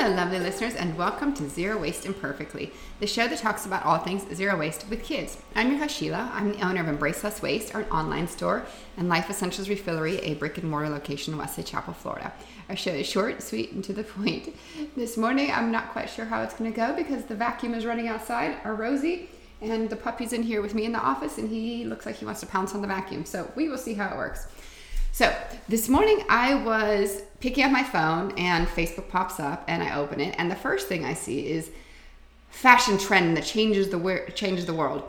Hello, 0.00 0.16
lovely 0.16 0.38
listeners, 0.38 0.74
and 0.76 0.96
welcome 0.96 1.34
to 1.34 1.46
Zero 1.46 1.78
Waste 1.78 2.06
Imperfectly, 2.06 2.72
the 3.00 3.06
show 3.06 3.28
that 3.28 3.38
talks 3.38 3.66
about 3.66 3.84
all 3.84 3.98
things 3.98 4.24
zero 4.34 4.56
waste 4.56 4.88
with 4.88 5.04
kids. 5.04 5.36
I'm 5.54 5.68
your 5.68 5.78
host, 5.78 5.94
Sheila. 5.94 6.30
I'm 6.32 6.52
the 6.52 6.66
owner 6.66 6.80
of 6.80 6.88
Embrace 6.88 7.22
Less 7.22 7.42
Waste, 7.42 7.74
our 7.74 7.84
online 7.92 8.26
store, 8.26 8.64
and 8.96 9.10
Life 9.10 9.28
Essentials 9.28 9.68
Refillery, 9.68 10.18
a 10.22 10.36
brick 10.36 10.56
and 10.56 10.70
mortar 10.70 10.88
location 10.88 11.34
in 11.34 11.38
Wesley 11.38 11.64
Chapel, 11.64 11.92
Florida. 11.92 12.32
Our 12.70 12.76
show 12.76 12.92
is 12.92 13.06
short, 13.06 13.42
sweet, 13.42 13.72
and 13.72 13.84
to 13.84 13.92
the 13.92 14.04
point. 14.04 14.56
This 14.96 15.18
morning, 15.18 15.50
I'm 15.50 15.70
not 15.70 15.92
quite 15.92 16.08
sure 16.08 16.24
how 16.24 16.40
it's 16.40 16.54
going 16.54 16.72
to 16.72 16.74
go 16.74 16.96
because 16.96 17.26
the 17.26 17.34
vacuum 17.34 17.74
is 17.74 17.84
running 17.84 18.08
outside, 18.08 18.56
our 18.64 18.74
Rosie, 18.74 19.28
and 19.60 19.90
the 19.90 19.96
puppy's 19.96 20.32
in 20.32 20.42
here 20.42 20.62
with 20.62 20.74
me 20.74 20.86
in 20.86 20.92
the 20.92 20.98
office, 20.98 21.36
and 21.36 21.50
he 21.50 21.84
looks 21.84 22.06
like 22.06 22.16
he 22.16 22.24
wants 22.24 22.40
to 22.40 22.46
pounce 22.46 22.74
on 22.74 22.80
the 22.80 22.88
vacuum. 22.88 23.26
So 23.26 23.52
we 23.54 23.68
will 23.68 23.76
see 23.76 23.92
how 23.92 24.08
it 24.08 24.16
works. 24.16 24.46
So 25.12 25.34
this 25.68 25.88
morning 25.88 26.24
I 26.28 26.54
was 26.54 27.22
picking 27.40 27.64
up 27.64 27.72
my 27.72 27.82
phone 27.82 28.32
and 28.38 28.66
Facebook 28.66 29.08
pops 29.08 29.40
up 29.40 29.64
and 29.66 29.82
I 29.82 29.96
open 29.96 30.20
it 30.20 30.34
and 30.38 30.50
the 30.50 30.56
first 30.56 30.88
thing 30.88 31.04
I 31.04 31.14
see 31.14 31.48
is 31.48 31.70
fashion 32.48 32.96
trend 32.96 33.36
that 33.36 33.44
changes 33.44 33.90
the 33.90 34.32
changes 34.34 34.66
the 34.66 34.74
world. 34.74 35.02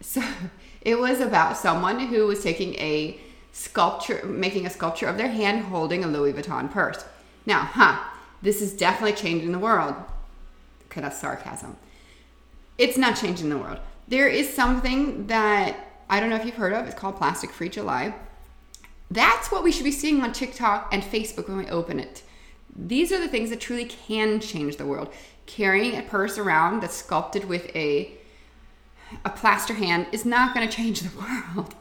So 0.00 0.22
it 0.80 0.98
was 0.98 1.20
about 1.20 1.56
someone 1.56 2.00
who 2.00 2.26
was 2.26 2.42
taking 2.42 2.74
a 2.76 3.20
sculpture, 3.52 4.24
making 4.24 4.66
a 4.66 4.70
sculpture 4.70 5.06
of 5.06 5.18
their 5.18 5.28
hand 5.28 5.64
holding 5.64 6.02
a 6.02 6.08
Louis 6.08 6.32
Vuitton 6.32 6.70
purse. 6.70 7.04
Now, 7.44 7.60
huh, 7.60 7.98
this 8.40 8.62
is 8.62 8.72
definitely 8.72 9.16
changing 9.16 9.52
the 9.52 9.58
world. 9.58 9.94
Okay, 10.86 11.00
that's 11.00 11.20
sarcasm. 11.20 11.76
It's 12.78 12.96
not 12.96 13.16
changing 13.16 13.50
the 13.50 13.58
world. 13.58 13.78
There 14.06 14.28
is 14.28 14.52
something 14.52 15.26
that 15.26 15.76
I 16.08 16.20
don't 16.20 16.30
know 16.30 16.36
if 16.36 16.46
you've 16.46 16.54
heard 16.54 16.72
of. 16.72 16.86
It's 16.86 16.94
called 16.94 17.16
Plastic 17.16 17.50
Free 17.50 17.68
July 17.68 18.14
that's 19.10 19.50
what 19.50 19.64
we 19.64 19.72
should 19.72 19.84
be 19.84 19.92
seeing 19.92 20.20
on 20.22 20.32
TikTok 20.32 20.92
and 20.92 21.02
Facebook 21.02 21.48
when 21.48 21.56
we 21.56 21.66
open 21.66 21.98
it. 21.98 22.22
These 22.74 23.10
are 23.12 23.18
the 23.18 23.28
things 23.28 23.50
that 23.50 23.60
truly 23.60 23.86
can 23.86 24.40
change 24.40 24.76
the 24.76 24.86
world. 24.86 25.12
Carrying 25.46 25.96
a 25.96 26.02
purse 26.02 26.38
around 26.38 26.82
that's 26.82 26.96
sculpted 26.96 27.46
with 27.46 27.74
a 27.74 28.14
a 29.24 29.30
plaster 29.30 29.72
hand 29.72 30.06
is 30.12 30.26
not 30.26 30.54
going 30.54 30.68
to 30.68 30.76
change 30.76 31.00
the 31.00 31.18
world. 31.56 31.74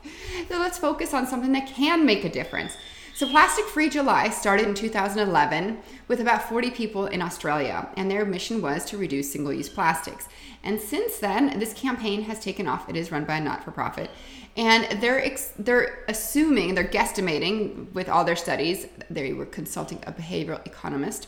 So 0.47 0.59
let's 0.59 0.77
focus 0.77 1.13
on 1.13 1.27
something 1.27 1.51
that 1.51 1.67
can 1.67 2.05
make 2.05 2.23
a 2.23 2.29
difference. 2.29 2.77
So, 3.17 3.27
Plastic 3.27 3.65
Free 3.65 3.89
July 3.89 4.29
started 4.29 4.67
in 4.67 4.75
2011 4.75 5.79
with 6.07 6.21
about 6.21 6.47
40 6.47 6.69
people 6.69 7.07
in 7.07 7.19
Australia, 7.23 7.89
and 7.97 8.11
their 8.11 8.25
mission 8.25 8.61
was 8.61 8.85
to 8.85 8.97
reduce 8.99 9.31
single 9.31 9.51
use 9.51 9.69
plastics. 9.69 10.29
And 10.63 10.79
since 10.79 11.17
then, 11.17 11.57
this 11.57 11.73
campaign 11.73 12.21
has 12.25 12.39
taken 12.39 12.67
off. 12.67 12.87
It 12.87 12.95
is 12.95 13.11
run 13.11 13.25
by 13.25 13.37
a 13.37 13.41
not 13.41 13.63
for 13.63 13.71
profit. 13.71 14.11
And 14.55 15.01
they're, 15.01 15.19
ex- 15.19 15.51
they're 15.57 16.05
assuming, 16.07 16.75
they're 16.75 16.87
guesstimating 16.87 17.91
with 17.93 18.07
all 18.07 18.23
their 18.23 18.35
studies, 18.35 18.85
they 19.09 19.33
were 19.33 19.47
consulting 19.47 19.97
a 20.05 20.11
behavioral 20.11 20.63
economist, 20.67 21.27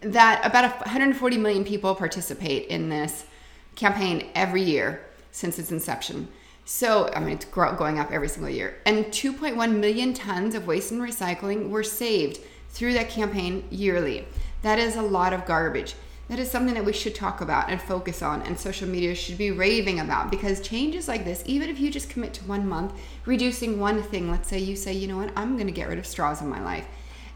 that 0.00 0.40
about 0.42 0.74
140 0.86 1.36
million 1.36 1.64
people 1.64 1.94
participate 1.94 2.68
in 2.68 2.88
this 2.88 3.26
campaign 3.74 4.30
every 4.34 4.62
year 4.62 5.04
since 5.32 5.58
its 5.58 5.70
inception. 5.70 6.28
So, 6.68 7.08
I 7.14 7.20
mean, 7.20 7.36
it's 7.36 7.44
going 7.44 8.00
up 8.00 8.10
every 8.10 8.28
single 8.28 8.50
year. 8.50 8.78
And 8.86 9.04
2.1 9.06 9.78
million 9.78 10.12
tons 10.12 10.56
of 10.56 10.66
waste 10.66 10.90
and 10.90 11.00
recycling 11.00 11.70
were 11.70 11.84
saved 11.84 12.40
through 12.70 12.94
that 12.94 13.08
campaign 13.08 13.62
yearly. 13.70 14.26
That 14.62 14.80
is 14.80 14.96
a 14.96 15.02
lot 15.02 15.32
of 15.32 15.46
garbage. 15.46 15.94
That 16.28 16.40
is 16.40 16.50
something 16.50 16.74
that 16.74 16.84
we 16.84 16.92
should 16.92 17.14
talk 17.14 17.40
about 17.40 17.70
and 17.70 17.80
focus 17.80 18.20
on, 18.20 18.42
and 18.42 18.58
social 18.58 18.88
media 18.88 19.14
should 19.14 19.38
be 19.38 19.52
raving 19.52 20.00
about 20.00 20.28
because 20.28 20.60
changes 20.60 21.06
like 21.06 21.24
this, 21.24 21.44
even 21.46 21.68
if 21.68 21.78
you 21.78 21.88
just 21.88 22.10
commit 22.10 22.34
to 22.34 22.44
one 22.46 22.68
month, 22.68 22.94
reducing 23.26 23.78
one 23.78 24.02
thing, 24.02 24.28
let's 24.28 24.48
say 24.48 24.58
you 24.58 24.74
say, 24.74 24.92
you 24.92 25.06
know 25.06 25.18
what, 25.18 25.30
I'm 25.36 25.54
going 25.54 25.68
to 25.68 25.72
get 25.72 25.88
rid 25.88 26.00
of 26.00 26.06
straws 26.06 26.42
in 26.42 26.48
my 26.48 26.60
life. 26.60 26.88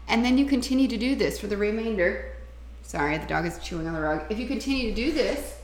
And 0.09 0.25
then 0.25 0.37
you 0.37 0.45
continue 0.45 0.89
to 0.89 0.97
do 0.97 1.15
this 1.15 1.39
for 1.39 1.47
the 1.47 1.55
remainder. 1.55 2.35
Sorry, 2.83 3.17
the 3.17 3.27
dog 3.27 3.45
is 3.45 3.59
chewing 3.59 3.87
on 3.87 3.93
the 3.93 4.01
rug. 4.01 4.25
If 4.29 4.37
you 4.39 4.47
continue 4.47 4.89
to 4.89 4.95
do 4.95 5.13
this, 5.13 5.60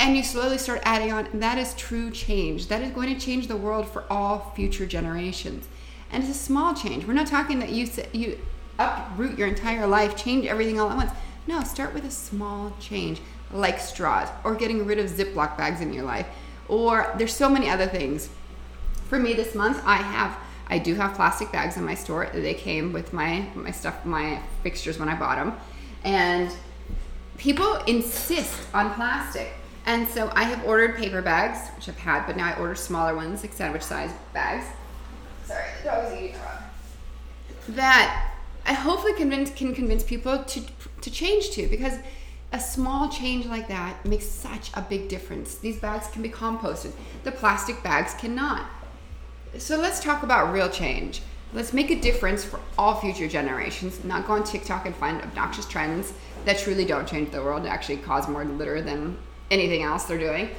and 0.00 0.16
you 0.16 0.22
slowly 0.22 0.56
start 0.56 0.80
adding 0.84 1.12
on 1.12 1.28
that 1.34 1.58
is 1.58 1.74
true 1.74 2.10
change. 2.10 2.68
That 2.68 2.80
is 2.80 2.90
going 2.90 3.14
to 3.14 3.20
change 3.20 3.48
the 3.48 3.56
world 3.56 3.86
for 3.86 4.04
all 4.10 4.50
future 4.56 4.86
generations. 4.86 5.68
And 6.10 6.24
it's 6.24 6.32
a 6.32 6.42
small 6.42 6.74
change. 6.74 7.04
We're 7.04 7.12
not 7.12 7.26
talking 7.26 7.58
that 7.58 7.68
you 7.68 7.86
you 8.14 8.38
uproot 8.78 9.38
your 9.38 9.46
entire 9.46 9.86
life 9.86 10.16
change 10.16 10.46
everything 10.46 10.80
all 10.80 10.88
at 10.90 10.96
once. 10.96 11.12
No 11.46 11.62
start 11.64 11.92
with 11.92 12.06
a 12.06 12.10
small 12.10 12.72
change 12.80 13.20
like 13.52 13.78
straws 13.78 14.28
or 14.42 14.54
getting 14.54 14.86
rid 14.86 14.98
of 14.98 15.10
ziploc 15.10 15.58
bags 15.58 15.82
in 15.82 15.92
your 15.92 16.04
life 16.04 16.26
or 16.66 17.12
there's 17.18 17.34
so 17.34 17.50
many 17.50 17.68
other 17.68 17.86
things. 17.86 18.30
For 19.10 19.18
me 19.18 19.34
this 19.34 19.54
month 19.54 19.82
i 19.84 19.96
have 19.96 20.38
i 20.70 20.78
do 20.78 20.94
have 20.94 21.14
plastic 21.14 21.52
bags 21.52 21.76
in 21.76 21.84
my 21.84 21.94
store. 21.94 22.30
They 22.32 22.54
came 22.54 22.94
with 22.94 23.12
my 23.12 23.44
my 23.54 23.70
stuff 23.70 24.06
my 24.06 24.40
fixtures 24.62 24.98
when 24.98 25.10
i 25.10 25.14
bought 25.14 25.36
them 25.36 25.58
and 26.04 26.50
people 27.36 27.74
insist 27.84 28.56
on 28.72 28.94
plastic 28.94 29.52
and 29.86 30.06
so 30.08 30.30
I 30.34 30.44
have 30.44 30.64
ordered 30.64 30.96
paper 30.96 31.22
bags, 31.22 31.68
which 31.76 31.88
I've 31.88 31.98
had, 31.98 32.26
but 32.26 32.36
now 32.36 32.46
I 32.46 32.58
order 32.58 32.74
smaller 32.74 33.14
ones, 33.14 33.42
like 33.42 33.52
sandwich 33.52 33.82
size 33.82 34.10
bags. 34.32 34.66
Sorry, 35.44 35.64
the 35.82 35.88
dog 35.88 36.12
is 36.12 36.18
eating. 36.18 36.36
That 37.70 38.32
I 38.66 38.72
hopefully 38.72 39.14
convince, 39.14 39.50
can 39.50 39.74
convince 39.74 40.02
people 40.02 40.44
to, 40.44 40.62
to 41.00 41.10
change 41.10 41.50
to 41.50 41.66
because 41.66 41.94
a 42.52 42.60
small 42.60 43.08
change 43.08 43.46
like 43.46 43.68
that 43.68 44.04
makes 44.04 44.26
such 44.26 44.70
a 44.74 44.82
big 44.82 45.08
difference. 45.08 45.56
These 45.56 45.78
bags 45.78 46.08
can 46.08 46.22
be 46.22 46.28
composted, 46.28 46.92
the 47.24 47.32
plastic 47.32 47.82
bags 47.82 48.14
cannot. 48.14 48.66
So 49.58 49.76
let's 49.76 50.02
talk 50.02 50.22
about 50.22 50.52
real 50.52 50.68
change. 50.68 51.22
Let's 51.52 51.72
make 51.72 51.90
a 51.90 52.00
difference 52.00 52.44
for 52.44 52.60
all 52.78 53.00
future 53.00 53.26
generations, 53.26 54.04
not 54.04 54.26
go 54.26 54.34
on 54.34 54.44
TikTok 54.44 54.86
and 54.86 54.94
find 54.94 55.20
obnoxious 55.20 55.66
trends 55.66 56.12
that 56.44 56.58
truly 56.58 56.84
don't 56.84 57.08
change 57.08 57.32
the 57.32 57.42
world, 57.42 57.66
actually 57.66 57.96
cause 57.96 58.28
more 58.28 58.44
litter 58.44 58.80
than 58.80 59.18
anything 59.50 59.82
else 59.82 60.04
they're 60.04 60.18
doing. 60.18 60.50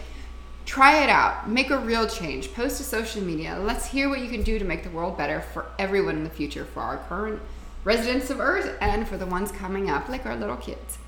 Try 0.66 1.03
it 1.03 1.09
out. 1.09 1.50
Make 1.50 1.69
a 1.69 1.78
real 1.78 2.07
change. 2.07 2.53
Post 2.53 2.78
to 2.78 2.84
social 2.84 3.22
media. 3.22 3.57
Let's 3.59 3.88
hear 3.88 4.09
what 4.09 4.19
you 4.19 4.29
can 4.29 4.44
do 4.44 4.59
to 4.59 4.66
make 4.66 4.84
the 4.84 4.90
world 4.90 5.18
better 5.18 5.41
for 5.41 5.66
everyone 5.79 6.18
in 6.18 6.24
the 6.24 6.29
future, 6.29 6.66
for 6.66 6.81
our 6.81 6.97
current 6.97 7.41
residents 7.84 8.29
of 8.29 8.40
Earth 8.40 8.78
and 8.79 9.07
for 9.07 9.18
the 9.18 9.25
ones 9.25 9.52
coming 9.52 9.90
up, 9.90 10.07
like 10.07 10.25
our 10.25 10.35
little 10.35 10.57
kids. 10.57 11.00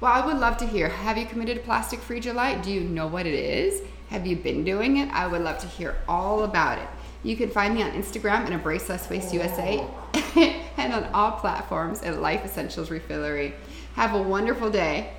Well, 0.00 0.12
I 0.12 0.26
would 0.26 0.38
love 0.38 0.56
to 0.58 0.66
hear 0.66 0.88
have 0.88 1.16
you 1.16 1.26
committed 1.26 1.58
to 1.58 1.62
Plastic 1.62 2.00
Free 2.00 2.20
July? 2.20 2.56
Do 2.56 2.72
you 2.72 2.80
know 2.80 3.06
what 3.06 3.26
it 3.26 3.34
is? 3.34 3.82
Have 4.08 4.26
you 4.26 4.36
been 4.36 4.64
doing 4.64 4.96
it? 4.96 5.08
I 5.10 5.26
would 5.26 5.42
love 5.42 5.58
to 5.60 5.66
hear 5.66 5.96
all 6.08 6.42
about 6.42 6.78
it. 6.78 6.88
You 7.22 7.36
can 7.36 7.50
find 7.50 7.74
me 7.74 7.82
on 7.82 7.92
Instagram 7.92 8.44
at 8.44 8.50
Embrace 8.50 8.88
Less 8.88 9.08
Waste 9.08 9.32
USA 9.32 9.86
and 10.76 10.92
on 10.92 11.04
all 11.14 11.32
platforms 11.32 12.02
at 12.02 12.20
Life 12.20 12.44
Essentials 12.44 12.88
Refillery. 12.88 13.52
Have 13.94 14.14
a 14.14 14.20
wonderful 14.20 14.70
day 14.70 15.12